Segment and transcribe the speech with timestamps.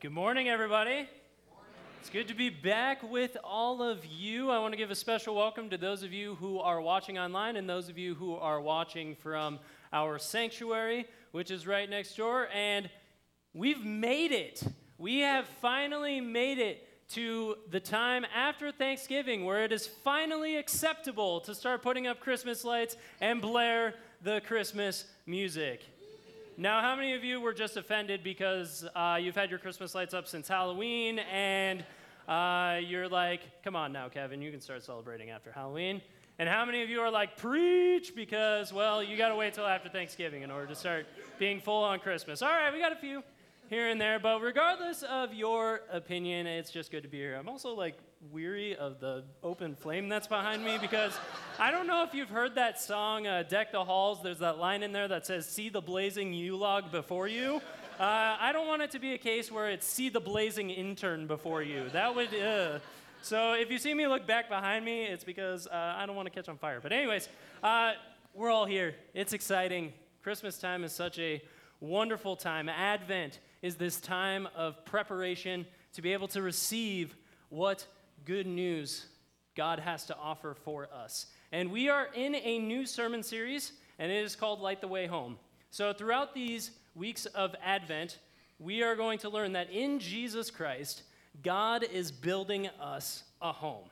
[0.00, 1.06] Good morning, everybody.
[2.00, 4.48] It's good to be back with all of you.
[4.48, 7.56] I want to give a special welcome to those of you who are watching online
[7.56, 9.58] and those of you who are watching from
[9.92, 12.48] our sanctuary, which is right next door.
[12.54, 12.88] And
[13.52, 14.62] we've made it.
[14.96, 21.40] We have finally made it to the time after Thanksgiving where it is finally acceptable
[21.40, 25.82] to start putting up Christmas lights and blare the Christmas music.
[26.60, 30.12] Now, how many of you were just offended because uh, you've had your Christmas lights
[30.12, 31.82] up since Halloween and
[32.28, 36.02] uh, you're like, come on now, Kevin, you can start celebrating after Halloween?
[36.38, 39.64] And how many of you are like, preach, because, well, you got to wait till
[39.64, 41.06] after Thanksgiving in order to start
[41.38, 42.42] being full on Christmas?
[42.42, 43.22] All right, we got a few
[43.70, 47.36] here and there, but regardless of your opinion, it's just good to be here.
[47.36, 47.96] I'm also like
[48.28, 51.18] weary of the open flame that's behind me because
[51.58, 54.22] I don't know if you've heard that song, uh, Deck the Halls.
[54.22, 57.62] There's that line in there that says, See the blazing Yule log before you.
[57.98, 61.26] Uh, I don't want it to be a case where it's see the blazing intern
[61.26, 61.88] before you.
[61.90, 62.78] That would, uh.
[63.22, 66.26] So if you see me look back behind me, it's because uh, I don't want
[66.26, 66.80] to catch on fire.
[66.82, 67.28] But, anyways,
[67.62, 67.92] uh,
[68.34, 68.94] we're all here.
[69.14, 69.92] It's exciting.
[70.22, 71.42] Christmas time is such a
[71.80, 72.68] wonderful time.
[72.68, 77.16] Advent is this time of preparation to be able to receive
[77.50, 77.86] what
[78.24, 79.06] good news
[79.56, 81.26] God has to offer for us.
[81.52, 85.06] And we are in a new sermon series, and it is called Light the Way
[85.06, 85.38] Home.
[85.70, 88.18] So, throughout these weeks of Advent,
[88.58, 91.02] we are going to learn that in Jesus Christ,
[91.42, 93.88] God is building us a home.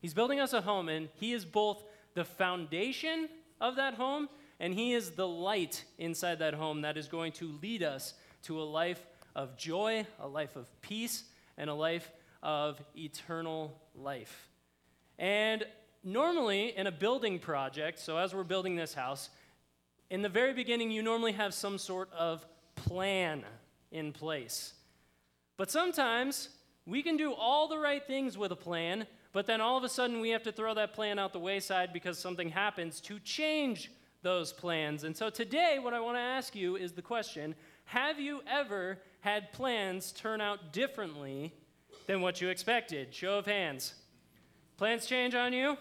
[0.00, 1.82] He's building us a home, and He is both
[2.14, 3.28] the foundation
[3.60, 7.52] of that home, and He is the light inside that home that is going to
[7.62, 9.04] lead us to a life
[9.36, 11.24] of joy, a life of peace,
[11.56, 12.10] and a life
[12.42, 14.48] of eternal life.
[15.18, 15.64] And
[16.02, 19.28] normally, in a building project, so as we're building this house,
[20.08, 23.44] in the very beginning, you normally have some sort of plan
[23.92, 24.74] in place.
[25.56, 26.48] But sometimes
[26.86, 29.88] we can do all the right things with a plan, but then all of a
[29.88, 33.90] sudden we have to throw that plan out the wayside because something happens to change
[34.22, 35.04] those plans.
[35.04, 38.98] And so today, what I want to ask you is the question Have you ever
[39.20, 41.52] had plans turn out differently
[42.10, 43.14] than what you expected?
[43.14, 43.94] Show of hands.
[44.76, 45.78] Plans change on you?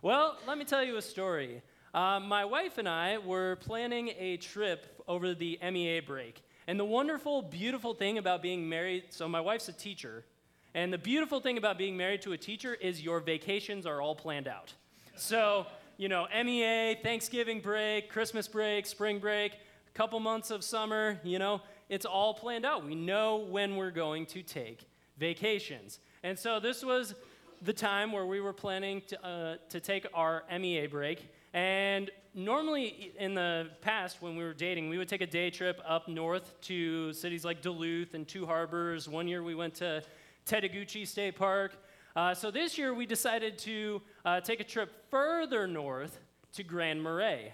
[0.00, 1.60] Well, let me tell you a story.
[1.92, 6.42] Uh, my wife and I were planning a trip over the MEA break.
[6.66, 10.24] And the wonderful, beautiful thing about being married so, my wife's a teacher.
[10.72, 14.14] And the beautiful thing about being married to a teacher is your vacations are all
[14.14, 14.72] planned out.
[15.14, 15.66] So,
[15.98, 21.38] you know, MEA, Thanksgiving break, Christmas break, spring break, a couple months of summer, you
[21.38, 21.60] know,
[21.90, 22.86] it's all planned out.
[22.86, 24.86] We know when we're going to take
[25.18, 26.00] vacations.
[26.22, 27.14] And so this was
[27.62, 31.28] the time where we were planning to, uh, to take our MEA break.
[31.54, 35.80] And normally in the past, when we were dating, we would take a day trip
[35.86, 39.08] up north to cities like Duluth and Two Harbors.
[39.08, 40.02] One year we went to
[40.46, 41.82] Tettegouche State Park.
[42.14, 46.18] Uh, so this year we decided to uh, take a trip further north
[46.52, 47.52] to Grand Marais.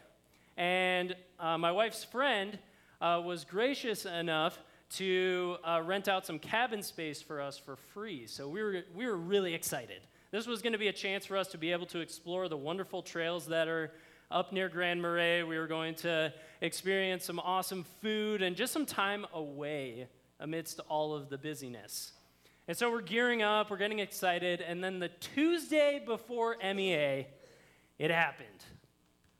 [0.57, 2.59] And uh, my wife's friend
[3.01, 4.59] uh, was gracious enough
[4.95, 8.27] to uh, rent out some cabin space for us for free.
[8.27, 10.01] So we were, we were really excited.
[10.31, 12.57] This was going to be a chance for us to be able to explore the
[12.57, 13.93] wonderful trails that are
[14.31, 15.43] up near Grand Marais.
[15.43, 20.09] We were going to experience some awesome food and just some time away
[20.41, 22.13] amidst all of the busyness.
[22.69, 27.27] And so we're gearing up, we're getting excited, and then the Tuesday before MEA,
[27.99, 28.49] it happened.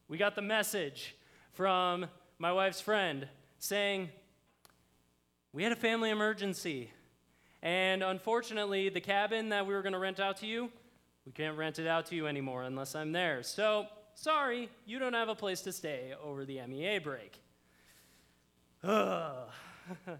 [0.09, 1.17] We got the message
[1.53, 2.07] from
[2.39, 4.11] my wife's friend saying,
[5.55, 6.91] We had a family emergency.
[7.63, 10.71] And unfortunately, the cabin that we were going to rent out to you,
[11.27, 13.43] we can't rent it out to you anymore unless I'm there.
[13.43, 17.39] So, sorry, you don't have a place to stay over the MEA break.
[18.83, 19.49] Ugh.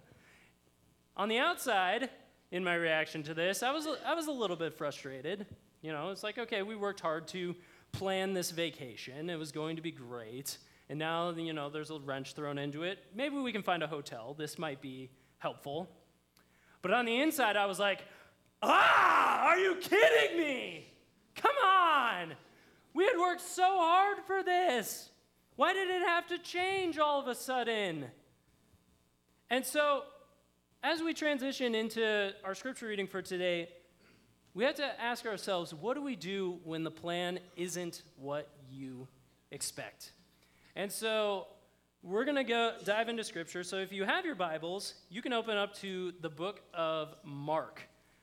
[1.17, 2.11] On the outside,
[2.51, 5.47] in my reaction to this, I was, I was a little bit frustrated.
[5.81, 7.57] You know, it's like, okay, we worked hard to
[7.91, 10.59] plan this vacation, it was going to be great.
[10.89, 12.99] And now, you know, there's a wrench thrown into it.
[13.15, 14.35] Maybe we can find a hotel.
[14.37, 15.11] This might be
[15.43, 15.91] helpful.
[16.83, 18.05] But on the inside, I was like,
[18.63, 20.87] ah, are you kidding me?
[21.35, 22.35] Come on.
[22.95, 25.11] We had worked so hard for this.
[25.57, 28.07] Why did it have to change all of a sudden?
[29.51, 30.05] And so,
[30.83, 33.69] as we transition into our scripture reading for today,
[34.55, 39.09] we have to ask ourselves what do we do when the plan isn't what you
[39.51, 40.13] expect?
[40.77, 41.49] And so
[42.03, 43.63] we're going to go dive into scripture.
[43.63, 47.81] So if you have your Bibles, you can open up to the book of Mark.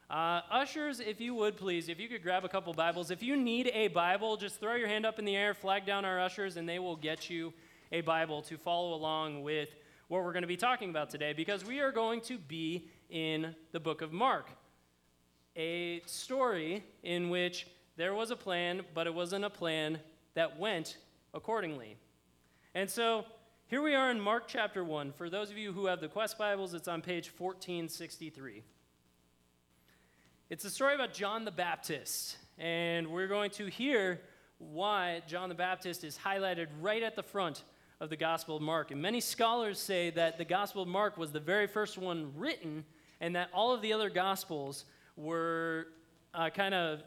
[0.09, 3.09] Uh, ushers, if you would please, if you could grab a couple Bibles.
[3.09, 6.03] If you need a Bible, just throw your hand up in the air, flag down
[6.03, 7.53] our ushers, and they will get you
[7.93, 9.69] a Bible to follow along with
[10.09, 13.55] what we're going to be talking about today because we are going to be in
[13.71, 14.49] the book of Mark.
[15.55, 17.65] A story in which
[17.95, 19.99] there was a plan, but it wasn't a plan
[20.33, 20.97] that went
[21.33, 21.95] accordingly.
[22.75, 23.25] And so
[23.69, 25.11] here we are in Mark chapter 1.
[25.11, 28.63] For those of you who have the Quest Bibles, it's on page 1463.
[30.49, 34.21] It's a story about John the Baptist, and we're going to hear
[34.57, 37.63] why John the Baptist is highlighted right at the front
[37.99, 38.89] of the Gospel of Mark.
[38.89, 42.83] And many scholars say that the Gospel of Mark was the very first one written,
[43.21, 44.85] and that all of the other Gospels
[45.15, 45.89] were
[46.33, 47.03] uh, kind of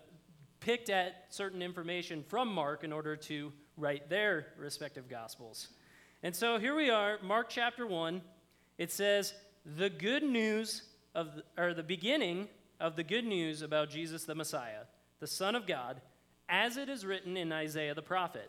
[0.60, 5.66] picked at certain information from Mark in order to write their respective Gospels.
[6.24, 8.22] And so here we are, Mark chapter 1.
[8.78, 9.34] It says,
[9.76, 10.82] The good news
[11.16, 11.28] of,
[11.58, 12.46] or the beginning
[12.78, 14.84] of the good news about Jesus the Messiah,
[15.18, 16.00] the Son of God,
[16.48, 18.48] as it is written in Isaiah the prophet.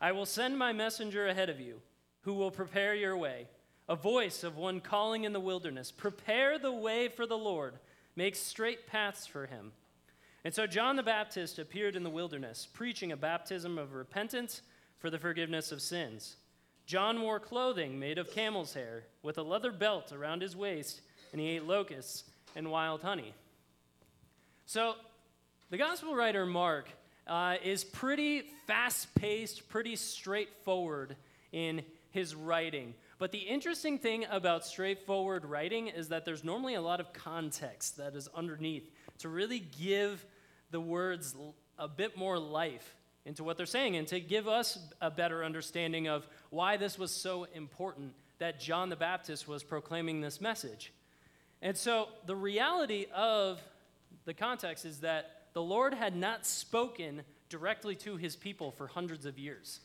[0.00, 1.80] I will send my messenger ahead of you,
[2.22, 3.46] who will prepare your way.
[3.88, 7.74] A voice of one calling in the wilderness Prepare the way for the Lord,
[8.16, 9.70] make straight paths for him.
[10.44, 14.62] And so John the Baptist appeared in the wilderness, preaching a baptism of repentance
[14.98, 16.38] for the forgiveness of sins.
[16.86, 21.00] John wore clothing made of camel's hair, with a leather belt around his waist,
[21.32, 23.32] and he ate locusts and wild honey.
[24.66, 24.94] So,
[25.70, 26.88] the gospel writer Mark
[27.26, 31.16] uh, is pretty fast paced, pretty straightforward
[31.52, 32.94] in his writing.
[33.18, 37.96] But the interesting thing about straightforward writing is that there's normally a lot of context
[37.96, 40.24] that is underneath to really give
[40.70, 41.34] the words
[41.78, 42.94] a bit more life
[43.26, 47.10] into what they're saying and to give us a better understanding of why this was
[47.10, 50.92] so important that John the Baptist was proclaiming this message.
[51.62, 53.60] And so the reality of
[54.24, 59.24] the context is that the Lord had not spoken directly to his people for hundreds
[59.24, 59.80] of years.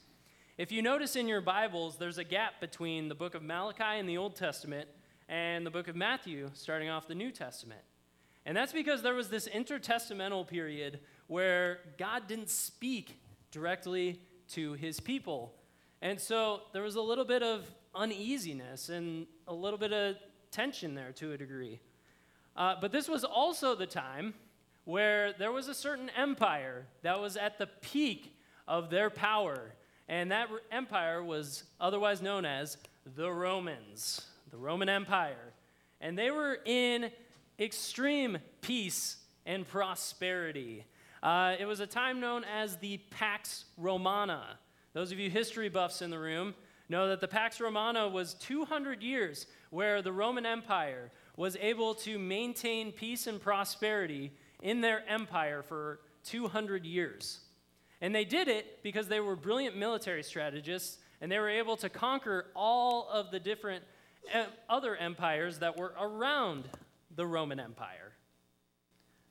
[0.58, 4.08] If you notice in your Bibles, there's a gap between the book of Malachi in
[4.08, 4.90] the Old Testament
[5.30, 7.82] and the book of Matthew, starting off the New Testament.
[8.46, 13.22] And that's because there was this intertestamental period where God didn't speak
[13.52, 14.20] directly
[14.50, 15.54] to his people.
[16.02, 20.16] And so there was a little bit of uneasiness and a little bit of
[20.52, 21.80] tension there to a degree.
[22.56, 24.34] Uh, but this was also the time
[24.86, 28.36] where there was a certain empire that was at the peak
[28.68, 29.74] of their power.
[30.08, 32.78] And that empire was otherwise known as
[33.16, 35.54] the Romans, the Roman Empire.
[36.02, 37.12] And they were in
[37.60, 40.86] extreme peace and prosperity.
[41.22, 44.58] Uh, it was a time known as the Pax Romana.
[44.94, 46.56] Those of you history buffs in the room
[46.88, 52.18] know that the Pax Romana was 200 years where the Roman Empire was able to
[52.18, 54.32] maintain peace and prosperity
[54.62, 57.42] in their empire for 200 years.
[58.02, 61.90] And they did it because they were brilliant military strategists and they were able to
[61.90, 63.84] conquer all of the different
[64.34, 66.70] eh, other empires that were around
[67.16, 68.14] the Roman Empire.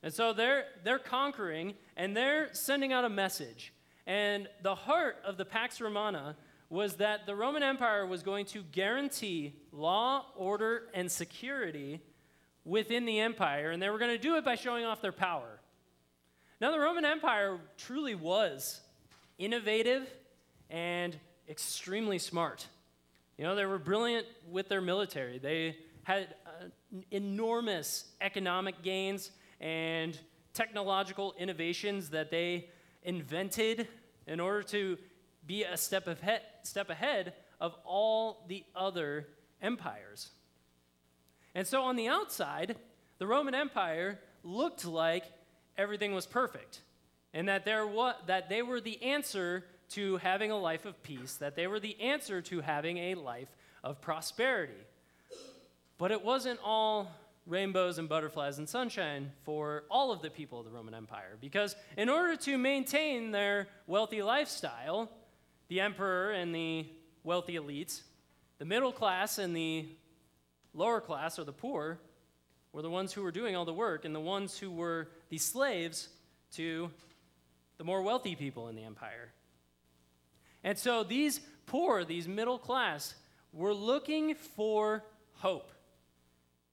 [0.01, 3.73] And so they're, they're conquering and they're sending out a message.
[4.07, 6.35] And the heart of the Pax Romana
[6.69, 11.99] was that the Roman Empire was going to guarantee law, order, and security
[12.63, 15.59] within the empire, and they were going to do it by showing off their power.
[16.61, 18.81] Now, the Roman Empire truly was
[19.37, 20.07] innovative
[20.69, 21.17] and
[21.49, 22.67] extremely smart.
[23.37, 25.39] You know, they were brilliant with their military.
[25.39, 26.65] They had uh,
[27.09, 30.17] enormous economic gains and
[30.53, 32.69] technological innovations that they
[33.03, 33.87] invented
[34.27, 34.97] in order to
[35.45, 39.27] be a step ahead, step ahead of all the other
[39.61, 40.29] empires.
[41.55, 42.77] And so on the outside,
[43.17, 45.25] the Roman Empire looked like
[45.77, 46.81] everything was perfect
[47.33, 51.35] and that, there wa- that they were the answer to having a life of peace,
[51.35, 53.49] that they were the answer to having a life
[53.83, 54.73] of prosperity.
[55.97, 57.11] But it wasn't all
[57.49, 61.75] rainbows and butterflies and sunshine for all of the people of the Roman Empire, because
[61.97, 65.09] in order to maintain their wealthy lifestyle,
[65.67, 66.85] the emperor and the
[67.23, 68.01] wealthy elites,
[68.59, 69.87] the middle class and the
[70.73, 71.99] lower class or the poor
[72.71, 75.39] were the ones who were doing all the work, and the ones who were the
[75.39, 76.07] slaves
[76.51, 76.91] to
[77.79, 79.31] the more wealthy people in the empire.
[80.63, 83.15] And so these poor, these middle class,
[83.53, 85.03] were looking for
[85.33, 85.71] hope.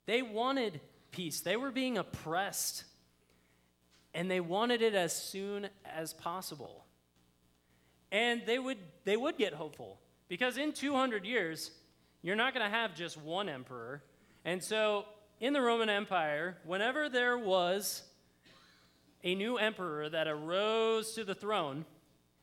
[0.06, 1.40] They wanted peace.
[1.40, 2.84] They were being oppressed,
[4.14, 6.84] and they wanted it as soon as possible.
[8.12, 9.98] And they would, they would get hopeful
[10.28, 11.72] because in 200 years,
[12.22, 14.02] you're not going to have just one emperor.
[14.44, 15.04] And so,
[15.40, 18.02] in the Roman Empire, whenever there was
[19.22, 21.84] a new emperor that arose to the throne,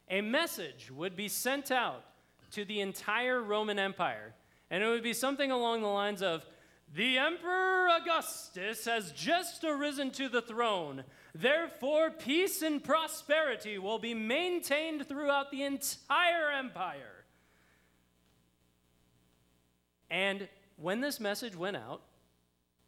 [0.10, 2.04] a message would be sent out
[2.52, 4.34] to the entire Roman Empire.
[4.70, 6.46] And it would be something along the lines of
[6.92, 11.04] The Emperor Augustus has just arisen to the throne.
[11.34, 17.26] Therefore, peace and prosperity will be maintained throughout the entire empire.
[20.12, 22.02] And when this message went out,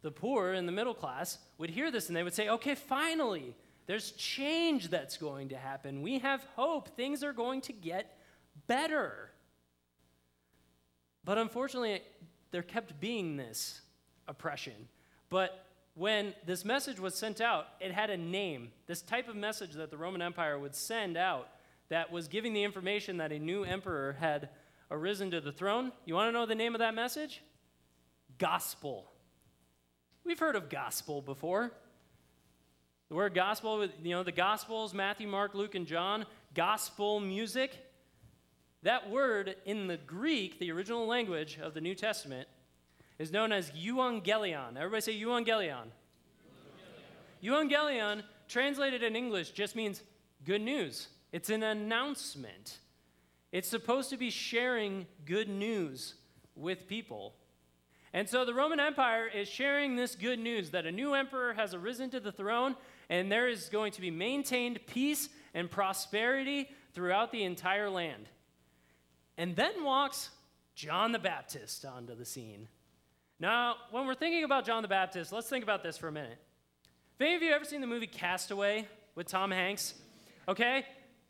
[0.02, 3.56] the poor and the middle class would hear this and they would say, okay, finally,
[3.86, 6.02] there's change that's going to happen.
[6.02, 6.96] We have hope.
[6.96, 8.16] Things are going to get
[8.68, 9.30] better.
[11.24, 12.02] But unfortunately,
[12.52, 13.80] there kept being this
[14.28, 14.88] oppression.
[15.30, 18.70] But when this message was sent out, it had a name.
[18.86, 21.48] This type of message that the Roman Empire would send out
[21.88, 24.50] that was giving the information that a new emperor had
[24.90, 25.92] arisen to the throne.
[26.04, 27.42] You want to know the name of that message?
[28.38, 29.10] Gospel.
[30.24, 31.72] We've heard of gospel before.
[33.08, 37.78] The word gospel, you know, the gospels, Matthew, Mark, Luke, and John, gospel music.
[38.82, 42.48] That word in the Greek, the original language of the New Testament,
[43.18, 44.76] is known as euangelion.
[44.76, 45.86] Everybody say euangelion.
[47.42, 50.02] Euangelion, translated in English, just means
[50.44, 51.08] good news.
[51.32, 52.78] It's an announcement.
[53.52, 56.14] It's supposed to be sharing good news
[56.54, 57.34] with people.
[58.12, 61.74] And so the Roman Empire is sharing this good news that a new emperor has
[61.74, 62.76] arisen to the throne
[63.08, 68.28] and there is going to be maintained peace and prosperity throughout the entire land.
[69.36, 70.30] And then walks
[70.74, 72.68] John the Baptist onto the scene.
[73.38, 76.38] Now, when we're thinking about John the Baptist, let's think about this for a minute.
[77.18, 79.92] Have any of you ever seen the movie Castaway with Tom Hanks?
[80.48, 80.86] Okay?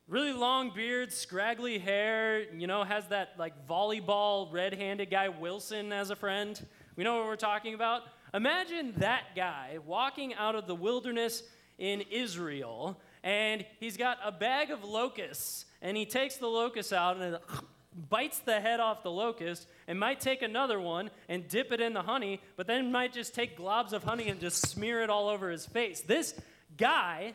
[0.06, 5.92] Really long beard, scraggly hair, you know, has that like volleyball red handed guy Wilson
[5.92, 6.64] as a friend.
[6.94, 8.02] We know what we're talking about.
[8.32, 11.42] Imagine that guy walking out of the wilderness
[11.76, 17.16] in Israel, and he's got a bag of locusts, and he takes the locusts out
[17.16, 17.38] and
[17.96, 21.94] bites the head off the locust, and might take another one and dip it in
[21.94, 25.28] the honey, but then might just take globs of honey and just smear it all
[25.28, 26.00] over his face.
[26.00, 26.34] This
[26.76, 27.34] guy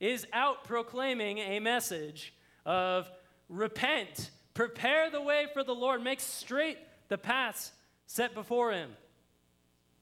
[0.00, 2.34] is out proclaiming a message
[2.66, 3.08] of
[3.48, 7.72] repent, prepare the way for the Lord, make straight the paths
[8.06, 8.90] set before him.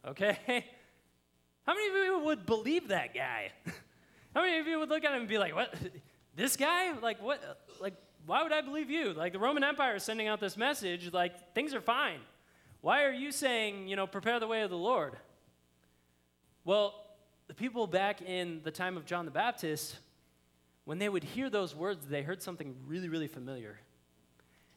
[0.07, 0.37] Okay?
[1.67, 3.53] How many of you would believe that guy?
[4.35, 5.75] How many of you would look at him and be like, what?
[6.35, 6.93] This guy?
[6.99, 7.41] Like, what?
[7.81, 7.95] Like,
[8.27, 9.13] why would I believe you?
[9.13, 12.21] Like, the Roman Empire is sending out this message, like, things are fine.
[12.81, 15.17] Why are you saying, you know, prepare the way of the Lord?
[16.65, 16.95] Well,
[17.49, 19.97] the people back in the time of John the Baptist,
[20.85, 23.79] when they would hear those words, they heard something really, really familiar.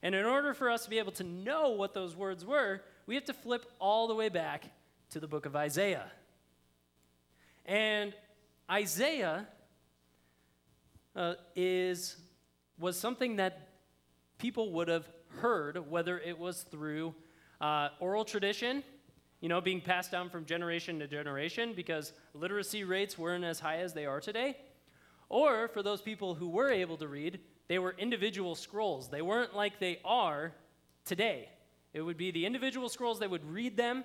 [0.03, 3.15] And in order for us to be able to know what those words were, we
[3.15, 4.65] have to flip all the way back
[5.11, 6.05] to the book of Isaiah.
[7.65, 8.13] And
[8.69, 9.47] Isaiah
[11.15, 12.17] uh, is,
[12.77, 13.69] was something that
[14.37, 15.07] people would have
[15.39, 17.13] heard, whether it was through
[17.61, 18.83] uh, oral tradition,
[19.41, 23.77] you know, being passed down from generation to generation because literacy rates weren't as high
[23.77, 24.57] as they are today,
[25.29, 29.09] or for those people who were able to read, they were individual scrolls.
[29.09, 30.53] They weren't like they are
[31.03, 31.49] today.
[31.93, 34.03] It would be the individual scrolls, they would read them,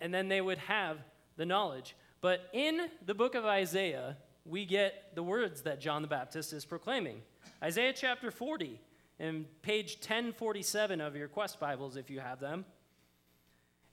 [0.00, 0.98] and then they would have
[1.36, 1.96] the knowledge.
[2.20, 6.64] But in the book of Isaiah, we get the words that John the Baptist is
[6.64, 7.22] proclaiming.
[7.62, 8.80] Isaiah chapter 40,
[9.18, 12.64] and page 1047 of your Quest Bibles, if you have them.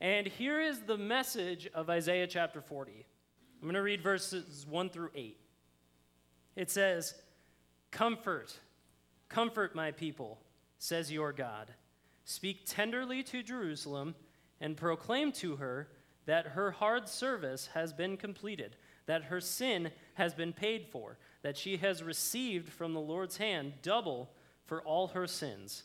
[0.02, 3.06] And here is the message of Isaiah chapter 40.
[3.62, 5.40] I'm going to read verses 1 through 8.
[6.56, 7.16] It says,
[7.92, 8.54] Comfort,
[9.30, 10.40] comfort my people,
[10.78, 11.72] says your God.
[12.26, 14.16] Speak tenderly to Jerusalem
[14.60, 15.88] and proclaim to her
[16.26, 21.58] that her hard service has been completed, that her sin has been paid for, that
[21.58, 24.32] she has received from the Lord's hand double
[24.66, 25.84] for all her sins.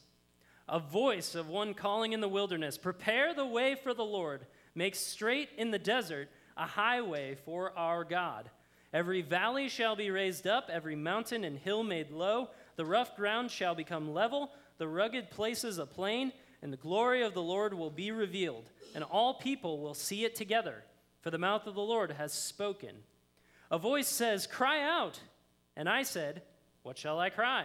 [0.68, 4.94] A voice of one calling in the wilderness Prepare the way for the Lord, make
[4.94, 8.50] straight in the desert a highway for our God.
[8.92, 12.48] Every valley shall be raised up, every mountain and hill made low.
[12.76, 17.34] The rough ground shall become level, the rugged places a plain, and the glory of
[17.34, 20.84] the Lord will be revealed and all people will see it together,
[21.20, 22.96] for the mouth of the Lord has spoken.
[23.70, 25.20] A voice says, Cry out.
[25.78, 26.42] And I said,
[26.82, 27.64] What shall I cry?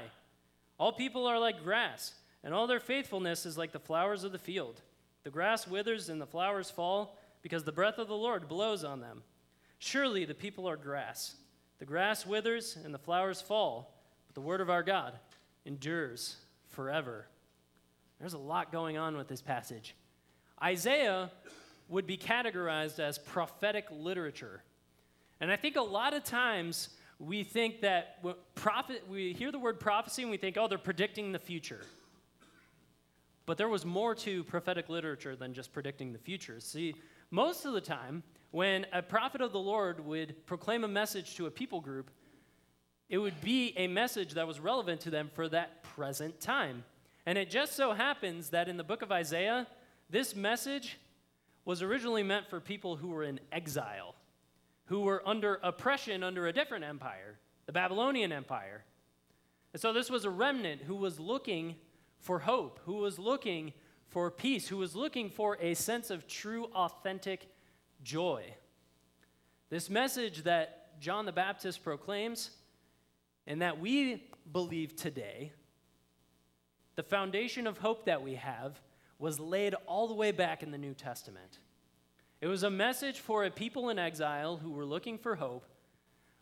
[0.78, 4.40] All people are like grass, and all their faithfulness is like the flowers of the
[4.40, 4.82] field.
[5.24, 9.02] The grass withers and the flowers fall, because the breath of the Lord blows on
[9.02, 9.24] them.
[9.80, 11.36] Surely the people are grass.
[11.80, 15.14] The grass withers and the flowers fall, but the word of our God
[15.66, 16.38] endures
[16.70, 17.28] forever.
[18.20, 19.96] There's a lot going on with this passage.
[20.62, 21.32] Isaiah
[21.90, 24.64] would be categorized as prophetic literature.
[25.42, 26.90] And I think a lot of times
[27.24, 28.24] we think that
[28.56, 31.82] prophet, we hear the word prophecy and we think, oh, they're predicting the future.
[33.46, 36.60] But there was more to prophetic literature than just predicting the future.
[36.60, 36.96] See,
[37.32, 41.46] most of the time, when a prophet of the Lord would proclaim a message to
[41.48, 42.12] a people group,
[43.10, 46.84] it would be a message that was relevant to them for that present time.
[47.26, 49.68] And it just so happens that in the book of Isaiah,
[50.10, 51.00] this message
[51.66, 54.16] was originally meant for people who were in exile,
[54.86, 58.84] who were under oppression under a different empire, the Babylonian Empire.
[59.72, 61.76] And so this was a remnant who was looking
[62.20, 63.74] for hope, who was looking
[64.08, 67.48] for peace, who was looking for a sense of true, authentic
[68.04, 68.44] joy.
[69.70, 72.52] This message that John the Baptist proclaims
[73.48, 75.52] and that we believe today,
[76.96, 78.80] the foundation of hope that we have,
[79.18, 81.60] was laid all the way back in the New Testament.
[82.44, 85.66] It was a message for a people in exile who were looking for hope,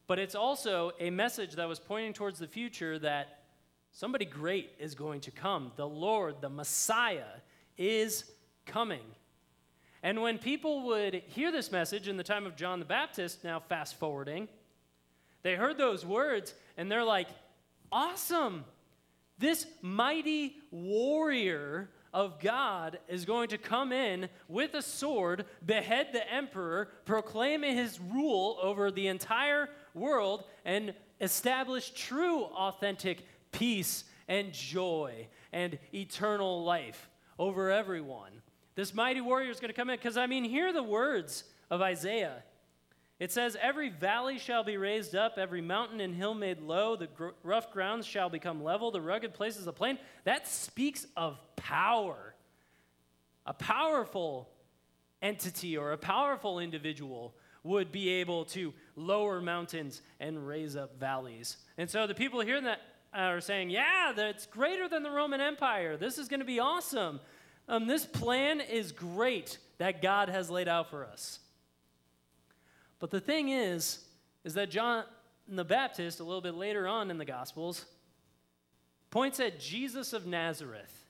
[0.08, 3.43] but it's also a message that was pointing towards the future that
[3.91, 5.72] somebody great is going to come.
[5.75, 7.38] The Lord, the Messiah,
[7.77, 8.24] is
[8.65, 9.03] coming.
[10.01, 13.60] And when people would hear this message in the time of John the Baptist, now
[13.60, 14.48] fast forwarding,
[15.43, 17.27] they heard those words and they're like,
[17.91, 18.65] awesome.
[19.38, 26.32] This mighty warrior of God is going to come in with a sword, behead the
[26.32, 35.27] emperor, proclaim his rule over the entire world, and establish true, authentic peace and joy
[35.53, 38.32] and eternal life over everyone.
[38.75, 41.82] This mighty warrior is going to come in because, I mean, hear the words of
[41.82, 42.44] Isaiah.
[43.22, 47.06] It says, Every valley shall be raised up, every mountain and hill made low, the
[47.06, 50.00] gr- rough grounds shall become level, the rugged places a plain.
[50.24, 52.34] That speaks of power.
[53.46, 54.50] A powerful
[55.22, 61.58] entity or a powerful individual would be able to lower mountains and raise up valleys.
[61.78, 62.82] And so the people hearing that
[63.13, 65.96] are saying, Yeah, that's greater than the Roman Empire.
[65.96, 67.20] This is going to be awesome.
[67.70, 71.38] Um, this plan is great that God has laid out for us.
[73.01, 74.00] But the thing is,
[74.46, 75.03] is that John
[75.48, 77.85] the Baptist, a little bit later on in the Gospels,
[79.09, 81.05] points at Jesus of Nazareth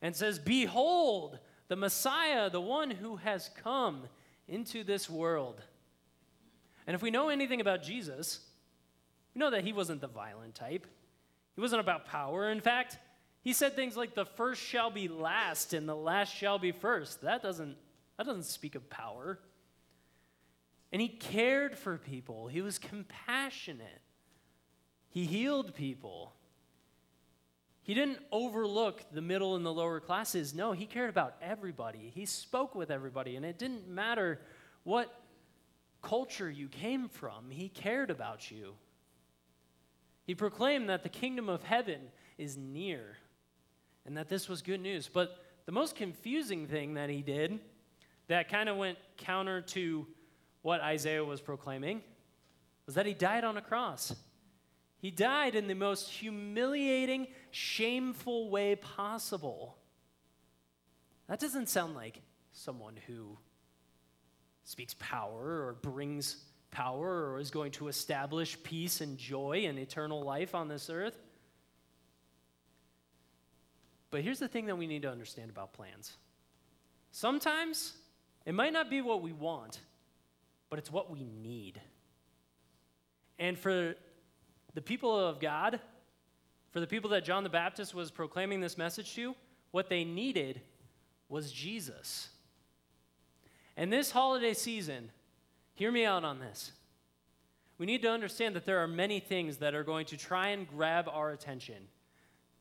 [0.00, 1.38] and says, Behold,
[1.68, 4.04] the Messiah, the one who has come
[4.48, 5.60] into this world.
[6.86, 8.40] And if we know anything about Jesus,
[9.34, 10.86] we know that he wasn't the violent type.
[11.56, 12.50] He wasn't about power.
[12.50, 12.96] In fact,
[13.42, 17.22] he said things like the first shall be last and the last shall be first.
[17.22, 17.76] That doesn't,
[18.16, 19.40] that doesn't speak of power.
[20.92, 24.02] And he cared for people, he was compassionate,
[25.08, 26.34] he healed people.
[27.84, 30.54] He didn't overlook the middle and the lower classes.
[30.54, 32.12] No, he cared about everybody.
[32.14, 34.40] He spoke with everybody, and it didn't matter
[34.84, 35.12] what
[36.02, 38.74] culture you came from, he cared about you.
[40.24, 42.00] He proclaimed that the kingdom of heaven
[42.38, 43.18] is near
[44.04, 45.08] and that this was good news.
[45.12, 47.60] But the most confusing thing that he did
[48.28, 50.06] that kind of went counter to
[50.62, 52.02] what Isaiah was proclaiming
[52.86, 54.14] was that he died on a cross.
[54.98, 59.76] He died in the most humiliating, shameful way possible.
[61.28, 62.20] That doesn't sound like
[62.52, 63.36] someone who
[64.64, 66.36] speaks power or brings
[66.70, 71.16] power or is going to establish peace and joy and eternal life on this earth.
[74.10, 76.16] But here's the thing that we need to understand about plans
[77.10, 77.94] sometimes
[78.44, 79.80] it might not be what we want,
[80.72, 81.78] but it's what we need.
[83.38, 83.94] And for
[84.72, 85.78] the people of God,
[86.70, 89.34] for the people that John the Baptist was proclaiming this message to,
[89.70, 90.62] what they needed
[91.28, 92.30] was Jesus.
[93.76, 95.10] And this holiday season,
[95.74, 96.72] hear me out on this.
[97.76, 100.66] We need to understand that there are many things that are going to try and
[100.66, 101.86] grab our attention,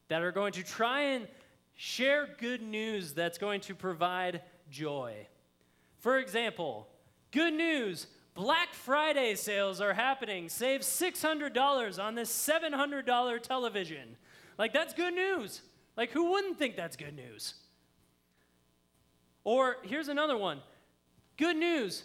[0.09, 1.29] that are going to try and
[1.77, 5.15] share good news that's going to provide joy.
[5.99, 6.89] For example,
[7.31, 10.47] Good news Black Friday sales are happening.
[10.47, 14.15] Save $600 on this $700 television.
[14.57, 15.61] Like, that's good news.
[15.97, 17.55] Like, who wouldn't think that's good news?
[19.43, 20.61] Or here's another one
[21.37, 22.03] good news.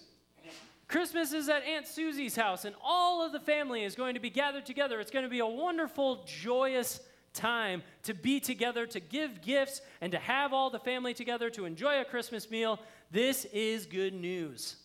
[0.88, 4.30] Christmas is at Aunt Susie's house, and all of the family is going to be
[4.30, 5.00] gathered together.
[5.00, 7.00] It's going to be a wonderful, joyous
[7.32, 11.64] time to be together, to give gifts, and to have all the family together to
[11.64, 12.78] enjoy a Christmas meal.
[13.10, 14.76] This is good news.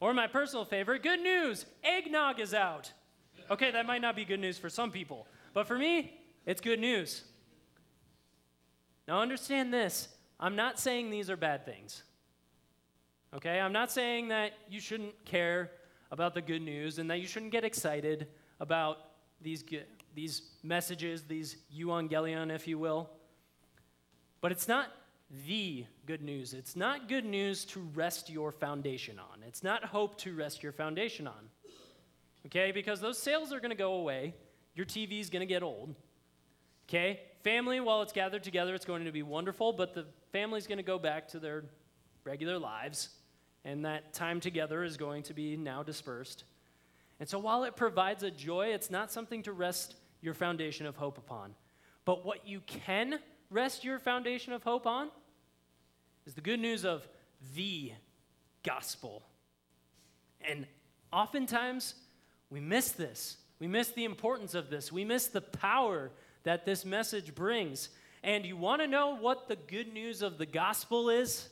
[0.00, 2.92] Or my personal favorite, good news, eggnog is out.
[3.50, 6.80] Okay, that might not be good news for some people, but for me, it's good
[6.80, 7.22] news.
[9.06, 10.08] Now, understand this
[10.38, 12.02] I'm not saying these are bad things.
[13.34, 15.70] Okay, I'm not saying that you shouldn't care
[16.10, 18.26] about the good news and that you shouldn't get excited
[18.58, 18.98] about
[19.40, 19.64] these,
[20.14, 23.08] these messages, these euangelion, if you will.
[24.40, 24.88] But it's not
[25.46, 26.54] the good news.
[26.54, 29.42] It's not good news to rest your foundation on.
[29.46, 31.50] It's not hope to rest your foundation on.
[32.46, 32.72] Okay?
[32.72, 34.34] Because those sales are going to go away.
[34.74, 35.94] Your TV is going to get old.
[36.88, 37.20] Okay?
[37.44, 40.84] Family, while it's gathered together, it's going to be wonderful, but the family's going to
[40.84, 41.64] go back to their
[42.24, 43.08] regular lives,
[43.64, 46.44] and that time together is going to be now dispersed.
[47.18, 50.96] And so while it provides a joy, it's not something to rest your foundation of
[50.96, 51.54] hope upon.
[52.04, 55.10] But what you can rest your foundation of hope on
[56.26, 57.06] is the good news of
[57.54, 57.92] the
[58.64, 59.22] gospel.
[60.40, 60.66] And
[61.12, 61.94] oftentimes,
[62.50, 63.36] we miss this.
[63.58, 64.90] We miss the importance of this.
[64.90, 66.10] We miss the power
[66.44, 67.90] that this message brings.
[68.22, 71.48] And you want to know what the good news of the gospel is?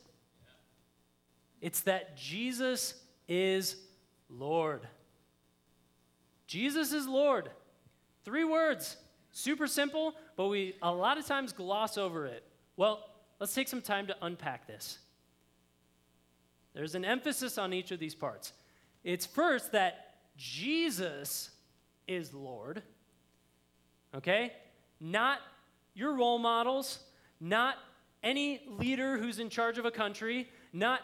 [1.60, 2.94] It's that Jesus
[3.26, 3.76] is
[4.28, 4.86] Lord.
[6.46, 7.50] Jesus is Lord.
[8.24, 8.96] Three words.
[9.32, 12.42] Super simple, but we a lot of times gloss over it.
[12.76, 13.07] Well,
[13.40, 14.98] let's take some time to unpack this.
[16.74, 18.52] There's an emphasis on each of these parts.
[19.04, 21.50] It's first that Jesus
[22.06, 22.82] is Lord,
[24.14, 24.52] okay?
[25.00, 25.38] Not
[25.94, 27.00] your role models,
[27.40, 27.76] not
[28.22, 31.00] any leader who's in charge of a country, not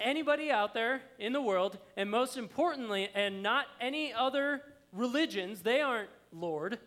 [0.00, 5.80] anybody out there in the world, and most importantly, and not any other religions, they
[5.80, 6.78] aren't Lord.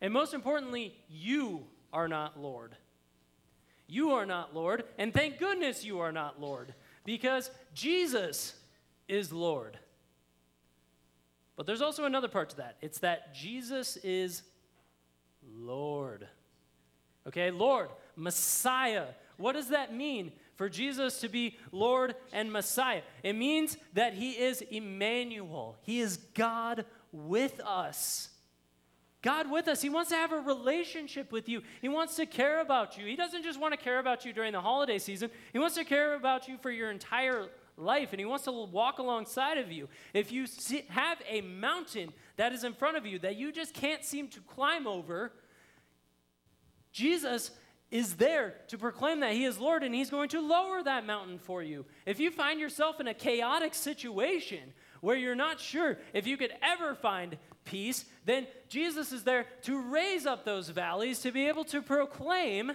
[0.00, 2.76] And most importantly, you are not Lord.
[3.90, 6.72] You are not Lord, and thank goodness you are not Lord,
[7.04, 8.54] because Jesus
[9.08, 9.78] is Lord.
[11.56, 14.42] But there's also another part to that it's that Jesus is
[15.58, 16.26] Lord.
[17.26, 19.06] Okay, Lord, Messiah.
[19.36, 23.02] What does that mean for Jesus to be Lord and Messiah?
[23.22, 28.29] It means that He is Emmanuel, He is God with us.
[29.22, 29.82] God with us.
[29.82, 31.62] He wants to have a relationship with you.
[31.82, 33.04] He wants to care about you.
[33.06, 35.84] He doesn't just want to care about you during the holiday season, He wants to
[35.84, 39.88] care about you for your entire life, and He wants to walk alongside of you.
[40.14, 40.46] If you
[40.88, 44.40] have a mountain that is in front of you that you just can't seem to
[44.40, 45.32] climb over,
[46.92, 47.50] Jesus
[47.90, 51.38] is there to proclaim that He is Lord, and He's going to lower that mountain
[51.38, 51.84] for you.
[52.06, 56.52] If you find yourself in a chaotic situation where you're not sure if you could
[56.62, 57.36] ever find
[57.70, 62.72] peace, then Jesus is there to raise up those valleys to be able to proclaim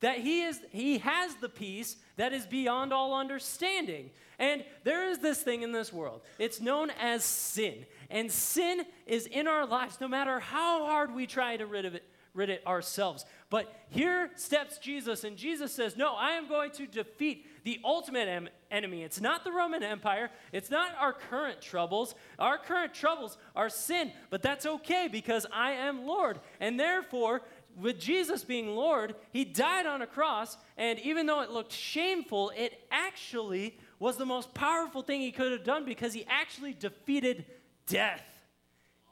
[0.00, 4.10] that he is he has the peace that is beyond all understanding.
[4.38, 6.22] And there is this thing in this world.
[6.38, 7.86] It's known as sin.
[8.10, 11.94] And sin is in our lives no matter how hard we try to rid of
[11.94, 13.26] it rid it ourselves.
[13.50, 18.28] But here steps Jesus and Jesus says, "No, I am going to defeat the ultimate
[18.28, 19.02] em- enemy.
[19.02, 22.14] It's not the Roman Empire, it's not our current troubles.
[22.38, 26.40] Our current troubles are sin, but that's okay because I am Lord.
[26.60, 27.42] And therefore,
[27.76, 32.52] with Jesus being Lord, he died on a cross, and even though it looked shameful,
[32.56, 37.44] it actually was the most powerful thing he could have done because he actually defeated
[37.86, 38.22] death.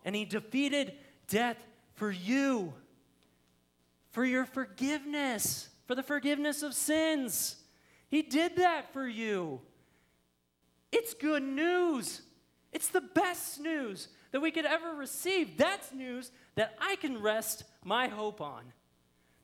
[0.05, 0.95] And he defeated
[1.29, 1.57] death
[1.95, 2.73] for you,
[4.11, 7.57] for your forgiveness, for the forgiveness of sins.
[8.11, 9.61] He did that for you.
[10.93, 12.23] It's good news.
[12.73, 15.57] It's the best news that we could ever receive.
[15.57, 18.65] That's news that I can rest my hope on.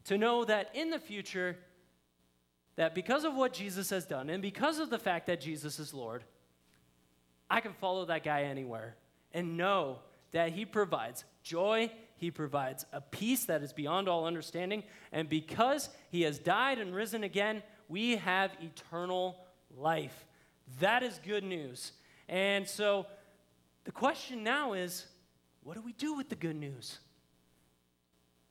[0.05, 1.57] To know that in the future,
[2.77, 5.95] that because of what Jesus has done and because of the fact that Jesus is
[5.95, 6.25] Lord,
[7.51, 8.97] I can follow that guy anywhere
[9.33, 10.01] and know
[10.33, 15.89] that he provides joy, he provides a peace that is beyond all understanding, and because
[16.11, 19.37] he has died and risen again, we have eternal
[19.77, 20.27] life.
[20.81, 21.93] That is good news.
[22.29, 23.07] And so
[23.85, 25.07] the question now is
[25.63, 26.99] what do we do with the good news?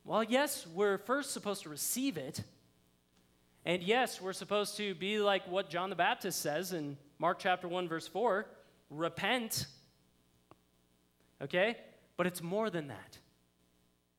[0.04, 2.44] Well, yes, we're first supposed to receive it.
[3.66, 7.68] And yes, we're supposed to be like what John the Baptist says in Mark chapter
[7.68, 8.46] 1 verse 4,
[8.90, 9.66] repent.
[11.42, 11.78] Okay?
[12.18, 13.18] But it's more than that.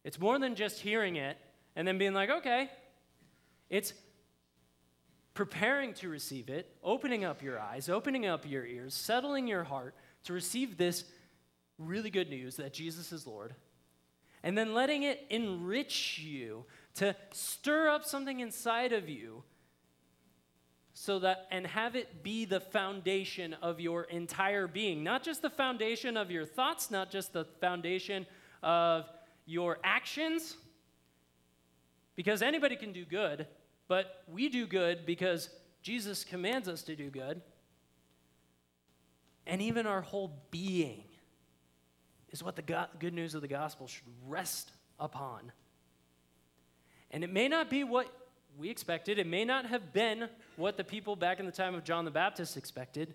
[0.05, 1.37] It's more than just hearing it
[1.74, 2.70] and then being like, "Okay."
[3.68, 3.92] It's
[5.37, 9.94] preparing to receive it, opening up your eyes, opening up your ears, settling your heart
[10.25, 11.05] to receive this
[11.79, 13.55] really good news that Jesus is Lord,
[14.42, 19.44] and then letting it enrich you to stir up something inside of you
[20.94, 25.05] so that and have it be the foundation of your entire being.
[25.05, 28.27] Not just the foundation of your thoughts not just the foundation
[28.62, 29.05] of
[29.44, 30.57] your actions
[32.14, 33.46] because anybody can do good
[33.88, 35.49] but we do good because
[35.83, 37.40] Jesus commands us to do good.
[39.46, 41.05] And even our whole being
[42.31, 45.53] is what the go- good news of the gospel should rest upon.
[47.11, 48.12] And it may not be what
[48.59, 49.18] we expected.
[49.18, 52.11] It may not have been what the people back in the time of John the
[52.11, 53.14] Baptist expected,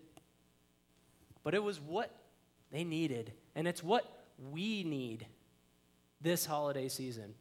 [1.44, 2.16] but it was what
[2.72, 3.34] they needed.
[3.56, 5.26] And it's what we need
[6.22, 7.34] this holiday season.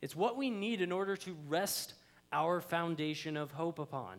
[0.00, 1.94] It's what we need in order to rest
[2.32, 4.18] our foundation of hope upon.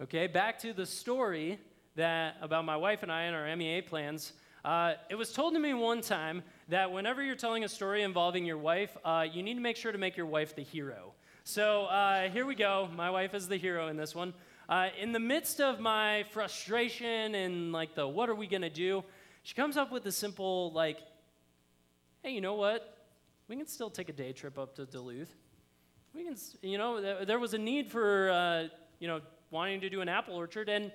[0.00, 1.58] Okay, back to the story
[1.94, 4.32] that about my wife and I and our MEA plans.
[4.64, 8.44] Uh, it was told to me one time that whenever you're telling a story involving
[8.44, 11.12] your wife, uh, you need to make sure to make your wife the hero.
[11.44, 12.88] So uh, here we go.
[12.94, 14.34] My wife is the hero in this one.
[14.68, 19.04] Uh, in the midst of my frustration and like the what are we gonna do,
[19.44, 20.98] she comes up with a simple like,
[22.22, 22.98] hey, you know what?
[23.46, 25.32] We can still take a day trip up to Duluth.
[26.16, 28.68] We can, you know, there was a need for, uh,
[29.00, 30.90] you know, wanting to do an apple orchard, and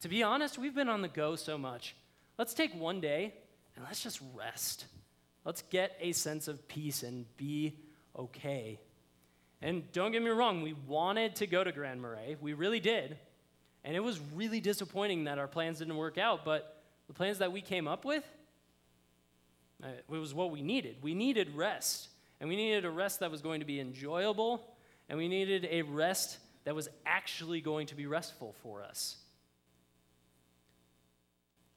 [0.00, 1.94] to be honest, we've been on the go so much.
[2.38, 3.34] Let's take one day
[3.76, 4.86] and let's just rest.
[5.44, 7.74] Let's get a sense of peace and be
[8.18, 8.80] okay.
[9.60, 12.38] And don't get me wrong, we wanted to go to Grand Marais.
[12.40, 13.18] We really did.
[13.84, 17.52] And it was really disappointing that our plans didn't work out, but the plans that
[17.52, 18.24] we came up with,
[19.82, 20.96] uh, it was what we needed.
[21.02, 22.08] We needed rest.
[22.44, 24.76] And we needed a rest that was going to be enjoyable,
[25.08, 29.16] and we needed a rest that was actually going to be restful for us.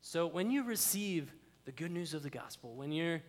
[0.01, 1.31] So when you receive
[1.63, 3.21] the good news of the gospel, when you're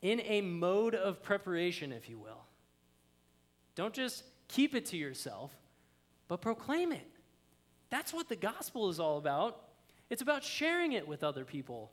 [0.00, 2.46] in a mode of preparation, if you will,
[3.74, 5.54] don't just keep it to yourself,
[6.28, 7.10] but proclaim it.
[7.90, 9.64] That's what the gospel is all about.
[10.08, 11.92] It's about sharing it with other people.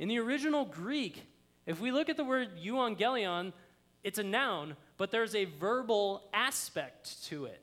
[0.00, 1.22] In the original Greek,
[1.64, 3.52] if we look at the word euangelion,
[4.04, 7.60] it's a noun, but there's a verbal aspect to it.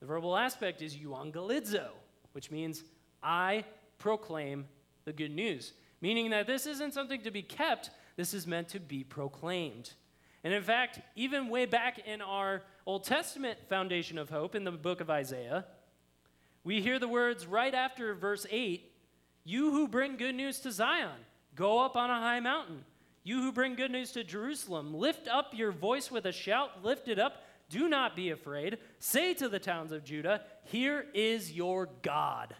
[0.00, 1.88] The verbal aspect is euangelizo,
[2.32, 2.84] which means
[3.22, 3.64] I
[3.98, 4.66] proclaim
[5.04, 8.80] the good news, meaning that this isn't something to be kept, this is meant to
[8.80, 9.92] be proclaimed.
[10.42, 14.72] And in fact, even way back in our Old Testament foundation of hope in the
[14.72, 15.64] book of Isaiah,
[16.64, 18.90] we hear the words right after verse 8
[19.44, 21.16] You who bring good news to Zion,
[21.54, 22.84] go up on a high mountain.
[23.24, 27.08] You who bring good news to Jerusalem, lift up your voice with a shout, lift
[27.08, 27.42] it up.
[27.70, 28.76] Do not be afraid.
[28.98, 32.54] Say to the towns of Judah, Here is your God.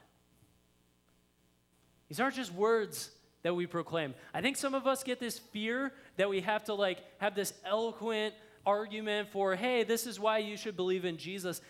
[2.09, 3.11] These aren't just words
[3.43, 4.15] that we proclaim.
[4.33, 7.53] I think some of us get this fear that we have to like have this
[7.67, 11.61] eloquent argument for, hey, this is why you should believe in Jesus.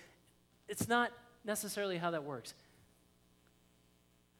[0.68, 1.10] It's not
[1.44, 2.54] necessarily how that works.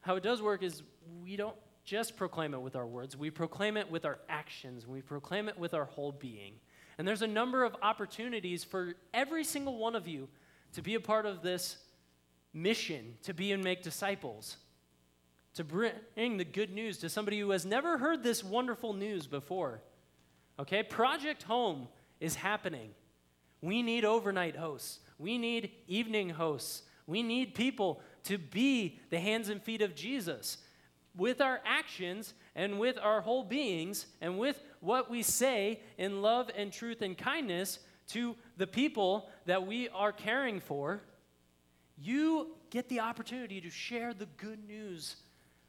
[0.01, 0.83] How it does work is
[1.23, 5.03] we don't just proclaim it with our words, we proclaim it with our actions, we
[5.03, 6.55] proclaim it with our whole being.
[6.97, 10.29] And there's a number of opportunities for every single one of you
[10.73, 11.77] to be a part of this
[12.53, 14.57] mission, to be and make disciples
[15.55, 19.81] to bring the good news to somebody who has never heard this wonderful news before.
[20.59, 21.89] Okay, Project Home
[22.21, 22.91] is happening.
[23.61, 29.49] We need overnight hosts, we need evening hosts, we need people to be the hands
[29.49, 30.59] and feet of Jesus
[31.17, 36.51] with our actions and with our whole beings and with what we say in love
[36.57, 41.01] and truth and kindness to the people that we are caring for.
[41.97, 45.17] You get the opportunity to share the good news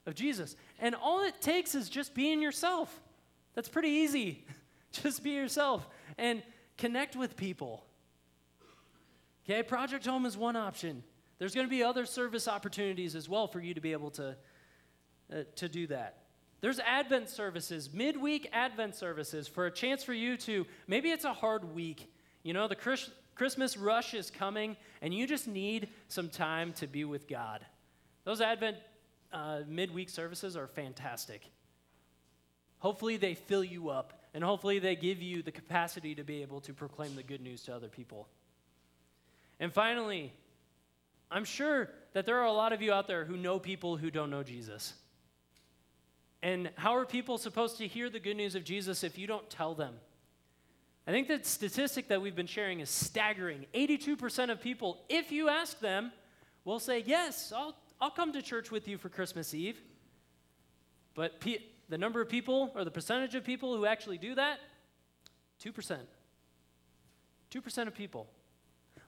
[0.05, 0.55] of Jesus.
[0.79, 3.01] And all it takes is just being yourself.
[3.53, 4.45] That's pretty easy.
[4.91, 6.41] just be yourself and
[6.77, 7.85] connect with people.
[9.47, 11.03] Okay, Project Home is one option.
[11.37, 14.35] There's going to be other service opportunities as well for you to be able to,
[15.31, 16.25] uh, to do that.
[16.61, 21.33] There's Advent services, midweek Advent services for a chance for you to, maybe it's a
[21.33, 22.11] hard week.
[22.43, 26.87] You know, the Chris, Christmas rush is coming, and you just need some time to
[26.87, 27.65] be with God.
[28.23, 28.77] Those Advent
[29.31, 31.43] uh, midweek services are fantastic.
[32.79, 36.61] Hopefully, they fill you up, and hopefully, they give you the capacity to be able
[36.61, 38.27] to proclaim the good news to other people.
[39.59, 40.33] And finally,
[41.29, 44.09] I'm sure that there are a lot of you out there who know people who
[44.09, 44.93] don't know Jesus.
[46.41, 49.49] And how are people supposed to hear the good news of Jesus if you don't
[49.49, 49.95] tell them?
[51.07, 53.65] I think the statistic that we've been sharing is staggering.
[53.73, 56.11] 82% of people, if you ask them,
[56.63, 59.79] will say, Yes, I'll, I'll come to church with you for Christmas Eve.
[61.13, 61.41] But
[61.89, 64.59] the number of people or the percentage of people who actually do that,
[65.63, 65.99] 2%.
[67.51, 68.27] 2% of people.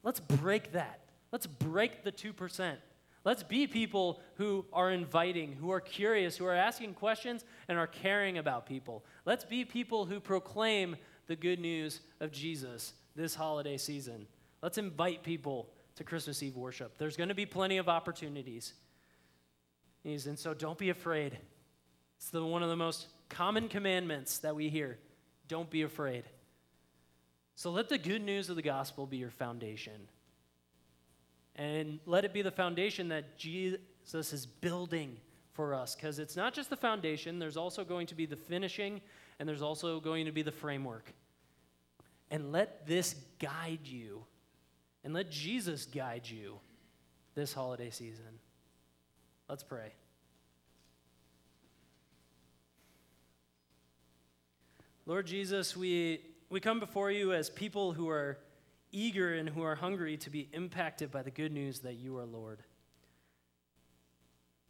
[0.03, 1.01] Let's break that.
[1.31, 2.77] Let's break the 2%.
[3.27, 7.85] Let's be people who are inviting, who are curious, who are asking questions, and are
[7.85, 9.03] caring about people.
[9.25, 14.27] Let's be people who proclaim the good news of Jesus this holiday season.
[14.61, 16.97] Let's invite people to Christmas Eve worship.
[16.97, 18.71] There's going to be plenty of opportunities.
[20.05, 21.37] And so don't be afraid.
[22.19, 24.99] It's the, one of the most common commandments that we hear.
[25.49, 26.23] Don't be afraid.
[27.55, 30.07] So let the good news of the gospel be your foundation.
[31.57, 33.79] And let it be the foundation that Jesus
[34.33, 35.17] is building
[35.53, 35.95] for us.
[35.95, 39.01] Because it's not just the foundation, there's also going to be the finishing,
[39.39, 41.11] and there's also going to be the framework.
[42.29, 44.23] And let this guide you,
[45.03, 46.59] and let Jesus guide you
[47.33, 48.39] this holiday season.
[49.49, 49.93] Let's pray.
[55.05, 58.37] Lord Jesus, we, we come before you as people who are
[58.91, 62.25] eager and who are hungry to be impacted by the good news that you are
[62.25, 62.63] Lord.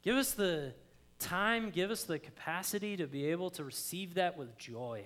[0.03, 0.73] Give us the
[1.19, 5.06] time, give us the capacity to be able to receive that with joy.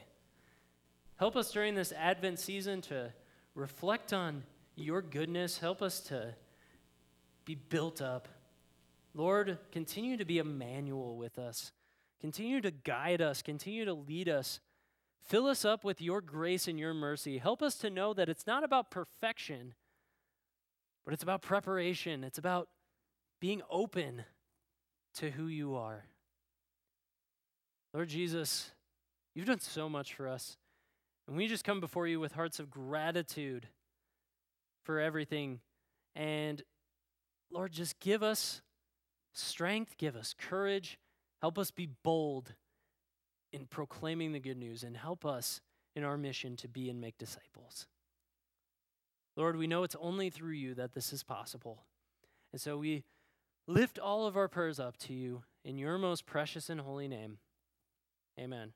[1.18, 3.14] Help us during this Advent season to
[3.56, 4.44] reflect on
[4.76, 5.58] your goodness.
[5.58, 6.34] Help us to
[7.46, 8.28] be built up.
[9.14, 11.72] Lord, continue to be Emmanuel with us.
[12.22, 13.42] Continue to guide us.
[13.42, 14.60] Continue to lead us
[15.24, 17.38] Fill us up with your grace and your mercy.
[17.38, 19.74] Help us to know that it's not about perfection,
[21.06, 22.24] but it's about preparation.
[22.24, 22.70] It's about
[23.40, 24.26] being open
[25.16, 26.06] to who you are.
[27.94, 28.72] Lord Jesus,
[29.34, 30.58] you've done so much for us.
[31.28, 33.68] And we just come before you with hearts of gratitude
[34.84, 35.60] for everything.
[36.16, 36.62] And
[37.52, 38.62] Lord, just give us
[39.34, 41.00] strength, give us courage,
[41.42, 42.56] help us be bold
[43.52, 45.62] in proclaiming the good news and help us
[45.96, 47.88] in our mission to be and make disciples.
[49.36, 51.84] Lord, we know it's only through you that this is possible.
[52.52, 53.04] And so we
[53.68, 57.38] lift all of our prayers up to you in your most precious and holy name.
[58.40, 58.74] Amen.